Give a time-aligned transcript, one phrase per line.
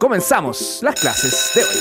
[0.00, 1.76] comenzamos las clases de hoy.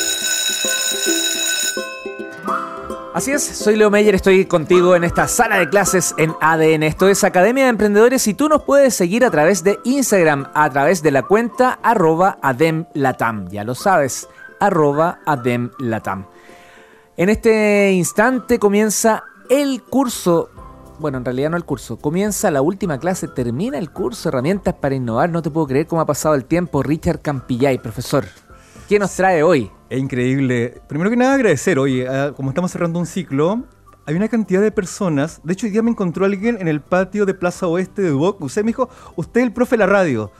[3.14, 6.84] Así es, soy Leo Meyer, estoy contigo en esta sala de clases en ADN.
[6.84, 10.70] Esto es Academia de Emprendedores y tú nos puedes seguir a través de Instagram, a
[10.70, 13.50] través de la cuenta arroba ademlatam.
[13.50, 14.28] Ya lo sabes,
[14.60, 16.28] arroba ademlatam.
[17.16, 20.50] En este instante comienza el curso
[21.00, 24.96] bueno, en realidad no el curso, comienza la última clase, termina el curso, herramientas para
[24.96, 26.84] innovar, no te puedo creer cómo ha pasado el tiempo.
[26.84, 28.26] Richard Campillay, profesor,
[28.88, 29.72] ¿qué nos trae hoy?
[29.90, 30.82] Es increíble.
[30.88, 33.64] Primero que nada agradecer, oye, ah, como estamos cerrando un ciclo,
[34.06, 37.26] hay una cantidad de personas, de hecho hoy día me encontró alguien en el patio
[37.26, 40.32] de Plaza Oeste de Duoc, usted me dijo, usted es el profe de la radio.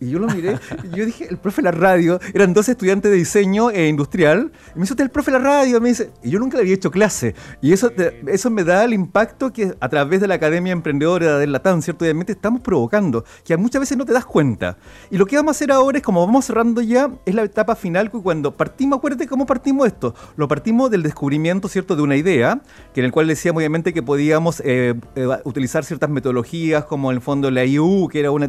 [0.00, 3.10] Y yo lo miré, y yo dije, el profe de la radio, eran dos estudiantes
[3.10, 6.10] de diseño e industrial, y me dice, usted el profe de la radio, me dice,
[6.22, 7.90] y yo nunca le había hecho clase, y eso,
[8.28, 12.04] eso me da el impacto que a través de la Academia Emprendedora del Latam, ¿cierto?
[12.04, 14.78] Obviamente estamos provocando, que muchas veces no te das cuenta.
[15.10, 17.74] Y lo que vamos a hacer ahora es, como vamos cerrando ya, es la etapa
[17.74, 22.60] final, cuando partimos, acuérdate cómo partimos esto, lo partimos del descubrimiento, ¿cierto?, de una idea,
[22.94, 27.16] que en el cual decíamos obviamente que podíamos eh, eh, utilizar ciertas metodologías, como en
[27.16, 28.48] el fondo la IU, que era una,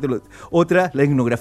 [0.51, 1.38] otra, la etnografía,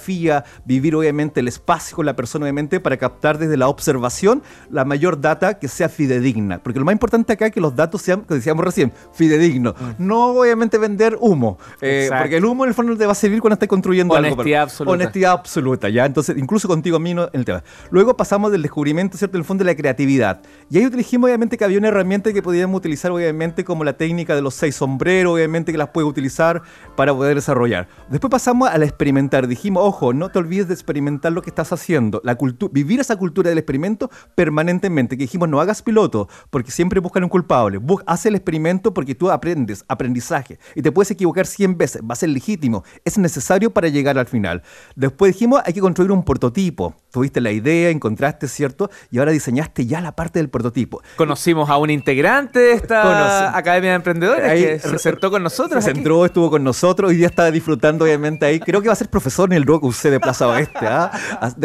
[0.65, 5.21] vivir obviamente el espacio con la persona obviamente para captar desde la observación la mayor
[5.21, 6.63] data que sea fidedigna.
[6.63, 9.75] Porque lo más importante acá es que los datos sean, como decíamos recién, fidedignos.
[9.79, 10.07] Mm.
[10.07, 13.41] No obviamente vender humo, eh, porque el humo en el fondo te va a servir
[13.41, 14.93] cuando estés construyendo Honestidad absoluta.
[14.93, 16.07] Honestidad absoluta, ¿ya?
[16.07, 17.63] Entonces, incluso contigo a mí no, en el tema.
[17.91, 19.37] Luego pasamos del descubrimiento, ¿cierto?
[19.37, 20.41] En el fondo de la creatividad.
[20.71, 24.35] Y ahí dijimos obviamente que había una herramienta que podíamos utilizar obviamente como la técnica
[24.35, 26.63] de los seis sombreros, obviamente que las puede utilizar
[26.97, 27.89] para poder desarrollar.
[28.09, 29.47] Después pasamos a la experimentar.
[29.47, 32.21] Dijimos, ojo, no te olvides de experimentar lo que estás haciendo.
[32.25, 32.37] La
[32.71, 35.17] vivir esa cultura del experimento permanentemente.
[35.17, 37.81] Que dijimos, no hagas piloto, porque siempre buscan un culpable.
[38.07, 40.59] haz el experimento porque tú aprendes, aprendizaje.
[40.75, 42.85] Y te puedes equivocar 100 veces, va a ser legítimo.
[43.05, 44.63] Es necesario para llegar al final.
[44.95, 46.95] Después dijimos, hay que construir un prototipo.
[47.11, 48.91] Tuviste la idea, encontraste, ¿cierto?
[49.11, 51.03] Y ahora diseñaste ya la parte del prototipo.
[51.17, 55.83] Conocimos a un integrante de esta Academia de Emprendedores que se sentó con nosotros.
[55.83, 58.61] Se sentó, estuvo con nosotros y ya está disfrutando, obviamente, ahí.
[58.61, 60.87] Creo que va a ser profesor en el UC de Plaza Oeste.
[60.87, 61.11] ¿ah?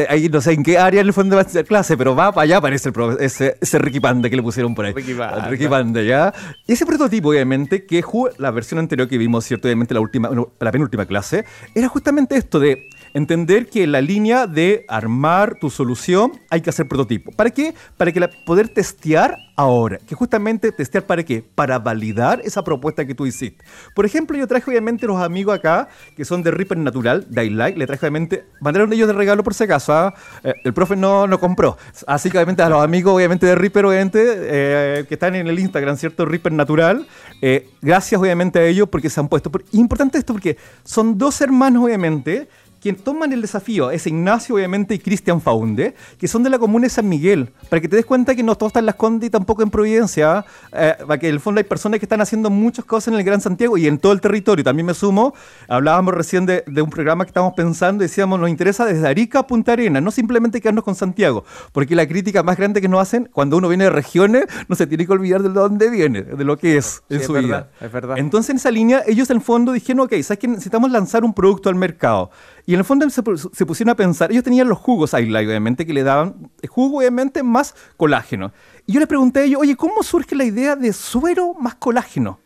[0.09, 2.31] Ahí no sé en qué área en el fondo va a ser clase, pero va
[2.31, 4.93] para allá, aparece el ese, ese Ricky Panda que le pusieron por ahí.
[4.93, 5.47] Ricky Panda.
[5.47, 6.33] Ricky Panda, ¿ya?
[6.67, 8.03] Y ese prototipo, obviamente, que
[8.37, 9.67] la versión anterior que vimos, ¿cierto?
[9.67, 10.29] Obviamente, la, última,
[10.59, 16.31] la penúltima clase, era justamente esto de entender que la línea de armar tu solución
[16.49, 17.31] hay que hacer prototipo.
[17.31, 17.73] ¿Para qué?
[17.97, 19.99] Para que la, poder testear ahora.
[20.07, 21.43] Que justamente testear para qué?
[21.43, 23.63] Para validar esa propuesta que tú hiciste.
[23.95, 27.77] Por ejemplo, yo traje obviamente los amigos acá que son de Reaper Natural, Daylight.
[27.77, 29.93] Le traje obviamente, mandaron ellos de regalo por si acaso.
[29.93, 30.13] ¿ah?
[30.43, 31.77] Eh, el profe no, no compró.
[32.07, 35.59] Así que obviamente a los amigos obviamente de Reaper, obviamente, eh, que están en el
[35.59, 36.25] Instagram, ¿cierto?
[36.25, 37.05] Reaper Natural.
[37.41, 39.51] Eh, gracias obviamente a ellos porque se han puesto.
[39.71, 42.47] Importante esto porque son dos hermanos obviamente
[42.83, 46.83] quien toman el desafío es Ignacio, obviamente, y Cristian Faunde, que son de la comuna
[46.83, 49.27] de San Miguel, para que te des cuenta que no todo está en Las Condes
[49.27, 52.49] y tampoco en Providencia, eh, para que en el fondo hay personas que están haciendo
[52.49, 54.65] muchas cosas en el Gran Santiago y en todo el territorio.
[54.65, 55.33] También me sumo,
[55.69, 59.47] hablábamos recién de, un programa que estábamos pensando y decíamos, nos interesa desde Arica a
[59.47, 63.29] Punta Arena, no simplemente quedarnos con Santiago, porque la crítica más grande que nos hacen
[63.31, 66.57] cuando uno viene de regiones, no se tiene que olvidar de dónde viene, de lo
[66.57, 67.69] que es en su vida.
[67.79, 68.17] Es verdad.
[68.17, 71.33] Entonces, en esa línea, ellos en el fondo dijeron, ok, ¿sabes que necesitamos lanzar un
[71.33, 72.29] producto al mercado?
[72.65, 73.21] Y en el fondo se,
[73.65, 77.75] pusieron a pensar, ellos tenían los jugos Light, obviamente, que le daban jugo, obviamente, más
[77.97, 78.51] colágeno.
[78.85, 82.39] Y yo les pregunté a ellos, oye, ¿cómo surge la idea de suero más colágeno?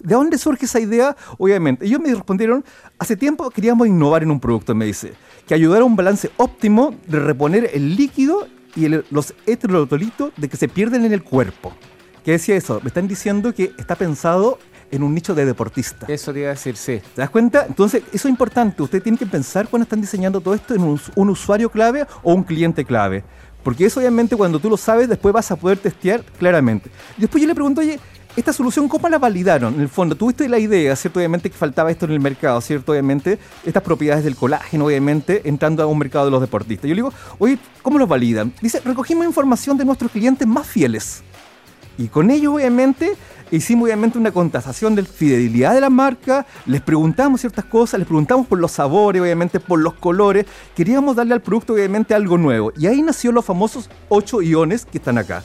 [0.00, 1.16] ¿De dónde surge esa idea?
[1.38, 1.86] Obviamente.
[1.86, 2.64] Ellos me respondieron,
[2.98, 5.14] hace tiempo queríamos innovar en un producto, me dice,
[5.46, 8.46] que ayudara a un balance óptimo de reponer el líquido
[8.76, 11.72] y los electrolitos de que se pierden en el cuerpo.
[12.24, 12.80] ¿Qué decía eso?
[12.82, 14.58] Me están diciendo que está pensado
[14.90, 16.06] en un nicho de deportista.
[16.08, 17.00] Eso te iba a decir, sí.
[17.14, 17.66] ¿Te das cuenta?
[17.66, 18.82] Entonces, eso es importante.
[18.82, 22.44] Usted tiene que pensar cuando están diseñando todo esto en un, usuario clave o un
[22.44, 23.24] cliente clave.
[23.62, 26.90] Porque eso obviamente cuando tú lo sabes, después vas a poder testear claramente.
[27.16, 27.98] Y después yo le pregunto, oye,
[28.36, 29.74] esta solución, ¿cómo la validaron?
[29.74, 31.20] En el fondo, tuviste la idea, ¿cierto?
[31.20, 32.92] Obviamente que faltaba esto en el mercado, ¿cierto?
[32.92, 36.88] Obviamente, estas propiedades del colágeno, obviamente, entrando a un mercado de los deportistas.
[36.88, 38.52] Yo le digo, oye, ¿cómo lo validan?
[38.60, 41.22] Dice, recogimos información de nuestros clientes más fieles.
[41.98, 43.12] Y con ellos, obviamente,
[43.50, 48.46] hicimos obviamente una contestación de fidelidad de la marca, les preguntamos ciertas cosas, les preguntamos
[48.46, 52.72] por los sabores, obviamente por los colores, queríamos darle al producto obviamente algo nuevo.
[52.76, 55.42] Y ahí nació los famosos ocho iones que están acá.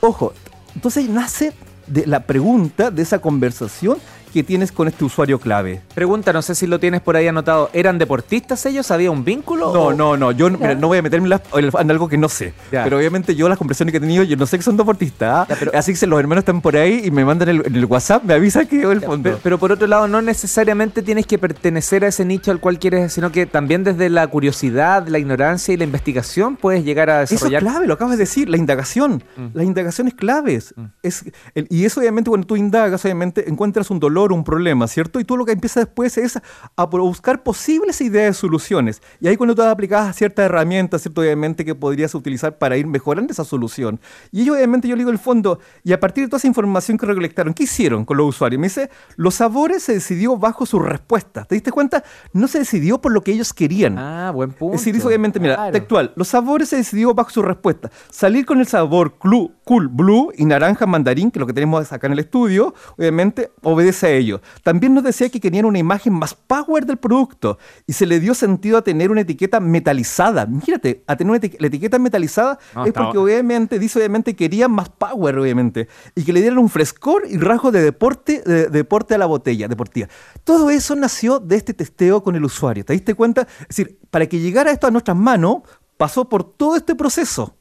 [0.00, 0.34] Ojo,
[0.74, 1.52] entonces nace
[1.86, 3.98] de la pregunta, de esa conversación,
[4.36, 5.80] que tienes con este usuario clave.
[5.94, 7.70] Pregunta, no sé si lo tienes por ahí anotado.
[7.72, 8.90] ¿Eran deportistas ellos?
[8.90, 9.72] ¿Había un vínculo?
[9.72, 10.30] No, o- no, no.
[10.30, 12.52] Yo mira, no voy a meterme en, algo que no sé.
[12.70, 12.84] Ya.
[12.84, 15.30] Pero obviamente yo las conversaciones que he tenido, yo no sé que son deportistas.
[15.32, 15.46] ¿ah?
[15.48, 17.84] Ya, pero- Así que los hermanos están por ahí y me mandan el, en el
[17.86, 19.22] WhatsApp, me avisa que yo el fondo.
[19.30, 22.78] Pero, pero por otro lado, no necesariamente tienes que pertenecer a ese nicho al cual
[22.78, 27.22] quieres, sino que también desde la curiosidad, la ignorancia y la investigación puedes llegar a
[27.22, 27.62] Eso es desarrollar.
[27.62, 29.24] clave, lo acabas de decir, la indagación.
[29.36, 29.46] Mm.
[29.54, 30.74] Las indagaciones claves.
[31.02, 31.24] Es,
[31.54, 35.20] el- y eso obviamente cuando tú indagas, obviamente encuentras un dolor, un problema, ¿cierto?
[35.20, 36.38] Y tú lo que empiezas después es
[36.76, 39.02] a buscar posibles ideas de soluciones.
[39.20, 41.20] Y ahí cuando tú aplicas ciertas herramientas, ¿cierto?
[41.20, 44.00] Obviamente que podrías utilizar para ir mejorando esa solución.
[44.32, 46.98] Y ellos obviamente yo le digo el fondo, y a partir de toda esa información
[46.98, 48.60] que recolectaron, ¿qué hicieron con los usuarios?
[48.60, 51.46] Me dice, los sabores se decidió bajo sus respuestas.
[51.48, 52.02] ¿Te diste cuenta?
[52.32, 53.98] No se decidió por lo que ellos querían.
[53.98, 54.76] Ah, buen punto.
[54.76, 55.72] Es decir, obviamente, mira, Claro.
[55.72, 57.90] textual, los sabores se decidió bajo su respuesta.
[58.10, 62.06] Salir con el sabor cool blue y naranja mandarín, que es lo que tenemos acá
[62.06, 64.40] en el estudio, obviamente obedece a ello.
[64.62, 68.34] También nos decía que querían una imagen más power del producto y se le dio
[68.34, 70.46] sentido a tener una etiqueta metalizada.
[70.46, 74.70] Mírate, a tener una eti- la etiqueta metalizada No, es porque obviamente, dice obviamente, querían
[74.72, 78.68] más power, obviamente, y que le dieran un frescor y rasgos de deporte, de, de
[78.70, 80.08] deporte a la botella, deportiva.
[80.44, 82.84] Todo eso nació de este testeo con el usuario.
[82.84, 83.46] ¿Te diste cuenta?
[83.62, 85.62] Es decir, para que llegara esto a nuestras manos,
[85.96, 87.55] pasó por todo este proceso.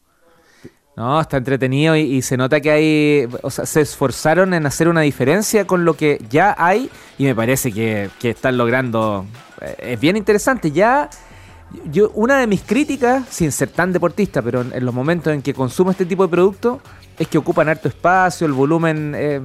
[0.96, 4.88] No, está entretenido y, y se nota que hay, o sea, se esforzaron en hacer
[4.88, 9.26] una diferencia con lo que ya hay y me parece que, que están logrando,
[9.62, 10.72] eh, es bien interesante.
[10.72, 11.10] Ya,
[11.92, 15.54] yo, una de mis críticas, sin ser tan deportista, pero en, los momentos en que
[15.54, 16.80] consumo este tipo de productos,
[17.18, 19.42] es que ocupan harto espacio, el volumen, eh,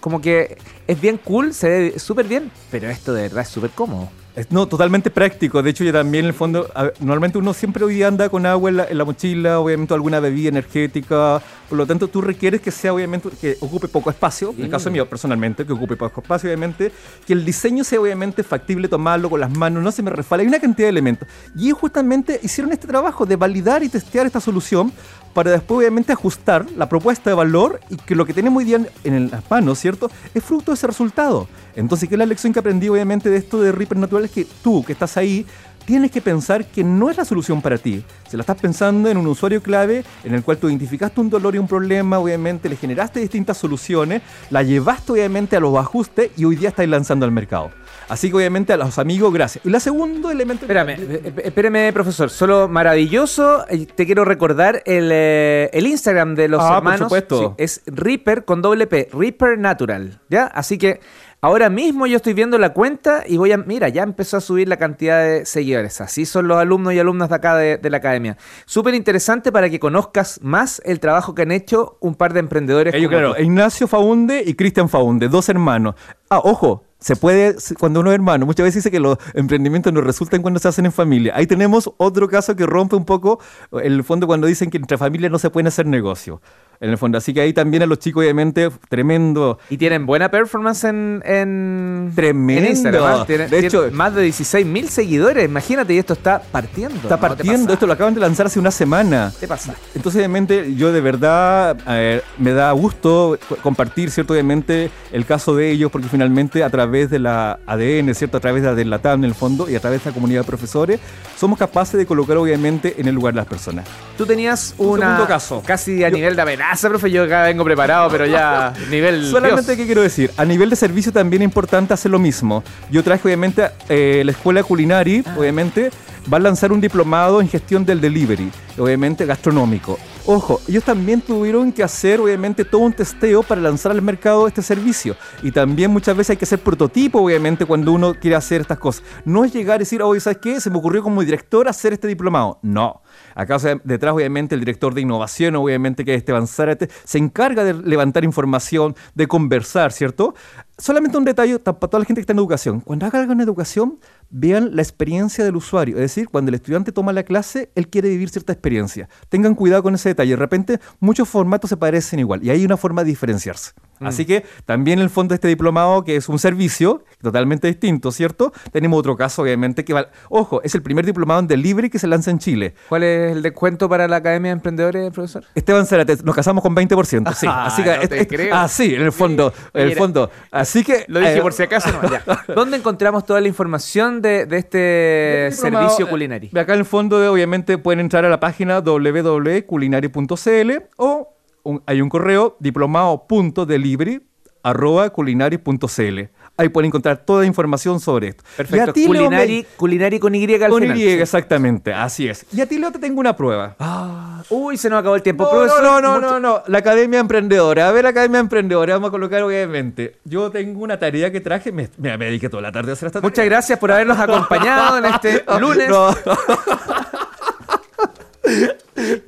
[0.00, 3.70] como que es bien cool, se ve súper bien, pero esto de verdad es súper
[3.70, 4.10] cómodo.
[4.50, 5.62] No, totalmente práctico.
[5.62, 8.46] De hecho, yo también, en el fondo, a normalmente uno siempre hoy día anda con
[8.46, 11.42] agua en la, en la mochila, obviamente alguna bebida energética.
[11.68, 14.54] Por lo tanto, tú requieres que sea, obviamente, que ocupe poco espacio.
[14.56, 16.92] En el caso mío, personalmente, que ocupe poco espacio, obviamente.
[17.26, 20.42] Que el diseño sea, obviamente, factible tomarlo con las manos, no se me resbala.
[20.42, 21.28] Hay una cantidad de elementos.
[21.56, 24.92] Y justamente hicieron este trabajo de validar y testear esta solución
[25.38, 28.80] para después, obviamente, ajustar la propuesta de valor y que lo que tenemos hoy día
[29.04, 30.10] en, las manos, ¿cierto?
[30.34, 31.46] Es fruto de ese resultado.
[31.76, 34.24] Entonces, ¿qué es la lección que aprendí, obviamente, de esto de Reaper Natural?
[34.24, 35.46] Es que tú, que estás ahí,
[35.84, 38.02] tienes que pensar que no es la solución para ti.
[38.28, 41.54] Se la estás pensando en un usuario clave en el cual tú identificaste un dolor
[41.54, 46.46] y un problema, obviamente, le generaste distintas soluciones, la llevaste, obviamente, a los ajustes y
[46.46, 47.70] hoy día estáis lanzando al mercado.
[48.08, 49.64] Así que, obviamente, a los amigos, gracias.
[49.66, 50.64] Y la segundo elemento...
[50.64, 52.30] Espérame, eh, espérame, profesor.
[52.30, 53.66] Solo maravilloso.
[53.68, 57.00] eh, Te quiero recordar el, eh, el Instagram de los Ah, por hermanos.
[57.00, 57.54] supuesto.
[57.58, 59.08] Sí, es Reaper con doble P.
[59.12, 60.20] Reaper Natural.
[60.30, 60.44] ¿Ya?
[60.46, 61.00] Así que
[61.42, 63.58] ahora mismo yo estoy viendo la cuenta y voy a.
[63.58, 66.00] Mira, ya empezó a subir la cantidad de seguidores.
[66.00, 68.36] Así son los alumnos y alumnas de acá de, de la academia.
[68.64, 72.94] Súper interesante para que conozcas más el trabajo que han hecho un par de emprendedores.
[72.94, 73.42] Ellos, como claro, tú.
[73.42, 75.94] Ignacio Faunde y Cristian Faunde, dos hermanos.
[76.30, 80.00] Ah, ojo, se puede, cuando uno es hermano, muchas veces dice que los emprendimientos no
[80.00, 81.32] resultan cuando se hacen en familia.
[81.36, 83.40] Ahí tenemos otro caso que rompe un poco
[83.82, 86.40] el fondo cuando dicen que entre familias no se pueden hacer negocios.
[86.80, 89.58] En el fondo, así que ahí también a los chicos, obviamente, tremendo.
[89.68, 92.62] Y tienen buena performance en, en, Tremendo.
[92.64, 93.02] en Instagram.
[93.04, 93.24] ¿ah?
[93.26, 95.44] Tienen- De hecho- más de 16 mil seguidores.
[95.44, 96.94] Imagínate, y esto está partiendo.
[96.94, 97.16] Está ¿no?
[97.16, 99.32] ¿Te partiendo, esto lo acaban de lanzar hace una semana.
[99.40, 99.74] ¿Qué pasa?
[99.94, 104.34] Entonces, obviamente, yo de verdad eh, me da gusto co- compartir, ¿cierto?
[104.34, 108.36] Obviamente, el caso de ellos, porque finalmente a través de la ADN, ¿cierto?
[108.36, 110.46] A través de la Latam en el fondo y a través de la comunidad de
[110.46, 111.00] profesores,
[111.36, 113.84] somos capaces de colocar, obviamente, en el lugar de las personas.
[114.16, 115.62] Tú tenías Un segundo caso.
[115.66, 117.10] Casi a Yo- nivel de amenaza, profe.
[117.10, 119.24] Yo acá vengo preparado, pero ya nivel.
[119.30, 119.76] Solamente, Dios.
[119.76, 120.30] ¿qué quiero decir?
[120.36, 122.62] A nivel de servicio también es importante hacer lo mismo.
[122.90, 125.34] Yo traje, obviamente, eh, la escuela Culinari, Ah.
[125.38, 125.90] obviamente,
[126.32, 129.98] va a lanzar un diplomado en gestión del delivery, obviamente gastronómico.
[130.26, 134.60] Ojo, ellos también tuvieron que hacer, obviamente, todo un testeo para lanzar al mercado este
[134.60, 135.16] servicio.
[135.42, 139.02] Y también muchas veces hay que hacer prototipo, obviamente, cuando uno quiere hacer estas cosas.
[139.24, 140.60] No es llegar y decir, oye, ¿sabes qué?
[140.60, 142.58] Se me ocurrió como director hacer este diplomado.
[142.60, 143.00] No.
[143.34, 147.74] Acá detrás, obviamente, el director de innovación, obviamente, que es Esteban Zárate, se encarga de
[147.74, 150.34] levantar información, de conversar, ¿cierto?
[150.76, 152.80] Solamente un detalle ta- para toda la gente que está en educación.
[152.80, 153.98] Cuando haga algo en educación,
[154.30, 155.96] vean la experiencia del usuario.
[155.96, 159.08] Es decir, cuando el estudiante toma la clase, él quiere vivir cierta experiencia.
[159.28, 160.30] Tengan cuidado con ese detalle.
[160.30, 163.72] De repente, muchos formatos se parecen igual y hay una forma de diferenciarse.
[164.00, 168.52] Así que también el fondo de este diplomado, que es un servicio totalmente distinto, ¿cierto?
[168.70, 170.10] Tenemos otro caso, obviamente, que va...
[170.28, 172.74] Ojo, es el primer diplomado en delivery que se lanza en Chile.
[172.88, 175.44] ¿Cuál es el descuento para la Academia de Emprendedores, profesor?
[175.54, 177.46] Esteban Zárate, nos casamos con 20%, sí.
[177.48, 178.54] Ah, así que, no es- te es- creo.
[178.54, 180.30] ah, sí, en el fondo, en el Mira, fondo.
[180.50, 181.04] Así que...
[181.08, 181.90] Lo dije eh, por si acaso.
[182.02, 182.22] No, ya.
[182.54, 186.50] ¿Dónde encontramos toda la información de, de este servicio eh, culinario?
[186.60, 191.34] Acá en el fondo, obviamente, pueden entrar a la página www.culinari.cl o
[191.64, 194.22] un- hay un correo diplomado.delivery
[194.62, 196.20] arroba culinari.cl.
[196.58, 198.42] Ahí pueden encontrar toda información sobre esto.
[198.56, 198.92] Perfecto.
[198.96, 200.98] Y Culinari, culinari con Y al con final.
[200.98, 202.44] Y, exactamente, así es.
[202.52, 203.76] Y a ti, Leo, te tengo una prueba.
[203.78, 205.44] Ah, uy, se nos acabó el tiempo.
[205.44, 207.88] No, Profesor, no, no, no, no, la Academia Emprendedora.
[207.88, 210.16] A ver, Academia Emprendedora, vamos a colocar obviamente.
[210.24, 213.20] Yo tengo una tarea que traje, me, me, dediqué toda la tarde a hacer esta
[213.20, 213.50] Muchas tarea.
[213.50, 215.88] gracias por habernos acompañado en este lunes.
[215.88, 216.10] No,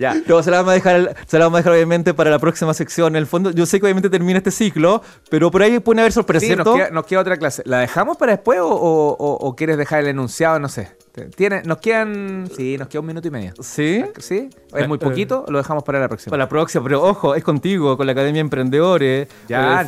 [0.00, 0.14] Ya.
[0.26, 2.73] no, se la vamos a dejar, se la vamos a dejar obviamente para la próxima
[2.75, 3.09] sección.
[3.14, 6.12] En el fondo, yo sé que obviamente termina este ciclo, pero por ahí pueden haber
[6.12, 7.62] sorpresas, Sí, nos queda, nos queda otra clase.
[7.66, 10.59] ¿La dejamos para después o, o- o- o quieres dejar el enunciado?
[10.59, 10.88] No sé.
[11.37, 12.49] Tiene, nos quedan.
[12.57, 13.52] Sí, nos queda un minuto y medio.
[13.61, 14.02] Sí.
[14.19, 14.49] ¿Sí?
[14.75, 15.45] ¿Es muy poquito?
[15.49, 16.30] Lo dejamos para la próxima.
[16.30, 19.28] Para la próxima, pero ojo, es contigo, con la Academia Emprendedores.
[19.49, 19.87] Ya, en el entonces.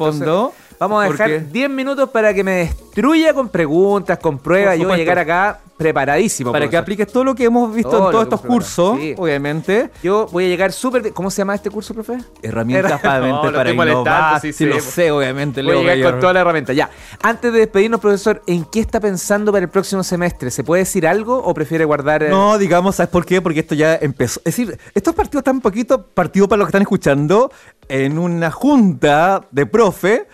[0.78, 4.78] Vamos a dejar porque- 10 minutos para que me destruya con preguntas, con pruebas.
[4.78, 6.52] Yo voy a llegar acá preparadísimo.
[6.52, 9.14] Para que apliques todo lo que hemos visto Todo en todos estos cursos, Sí.
[9.18, 9.90] obviamente.
[10.02, 11.12] Yo voy a llegar súper...
[11.12, 12.18] ¿Cómo se llama este curso, profe?
[12.40, 14.40] Herramientas No, lo para innovar.
[14.40, 16.72] sí Sí, lo sé, obviamente, Voy a llegar con toda la herramienta.
[16.72, 16.88] Ya.
[17.22, 20.52] Antes de despedirnos, profesor, ¿en qué está pensando para el próximo semestre?
[20.52, 22.22] ¿Se puede decir algo o prefiere guardar...
[22.22, 23.40] eh, No, digamos, ¿sabes por qué?
[23.42, 24.38] Porque esto ya empezó.
[24.44, 27.50] Es decir, estos partidos están un poquito partidos para los que están escuchando
[27.88, 30.26] en una junta de profe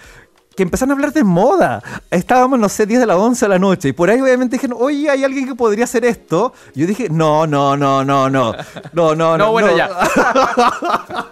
[0.58, 1.80] que empezaron a hablar de moda.
[2.10, 4.76] Estábamos, no sé, 10 de la 11 de la noche y por ahí obviamente dijeron,
[4.80, 6.52] oye, hay alguien que podría hacer esto.
[6.74, 8.52] Yo dije, no, no, no, no, no.
[8.92, 9.38] No, no, no.
[9.38, 9.88] No, bueno, ya.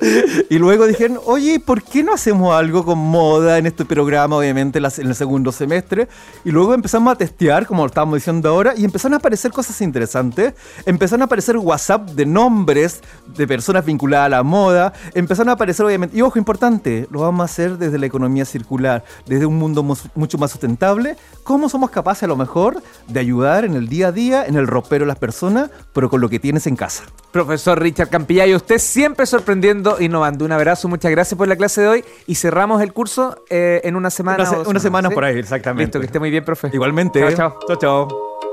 [0.50, 4.78] Y luego dijeron, oye, ¿por qué no hacemos algo con moda en este programa, obviamente,
[4.78, 6.08] en el segundo semestre?
[6.44, 9.80] Y luego empezamos a testear, como lo estábamos diciendo ahora, y empezaron a aparecer cosas
[9.80, 10.54] interesantes.
[10.86, 14.92] Empezaron a aparecer WhatsApp de nombres de personas vinculadas a la moda.
[15.14, 19.04] Empezaron a aparecer, obviamente, y ojo, importante, lo vamos a hacer desde la economía circular,
[19.26, 21.16] desde un mundo mucho más sustentable.
[21.44, 24.66] ¿Cómo somos capaces, a lo mejor, de ayudar en el día a día, en el
[24.66, 27.04] ropero de las personas, pero con lo que tienes en casa?
[27.32, 30.44] Profesor Richard Campillayo, usted siempre sorprendiendo, innovando.
[30.44, 33.96] Un abrazo, muchas gracias por la clase de hoy y cerramos el curso eh, en
[33.96, 34.38] una semana.
[34.44, 35.14] Una, se- o una semana ¿sí?
[35.14, 35.84] por ahí, exactamente.
[35.84, 36.70] Listo, que esté muy bien, profe.
[36.72, 37.20] Igualmente.
[37.20, 37.58] Chao, chao.
[37.66, 37.76] Chao,
[38.08, 38.47] chao.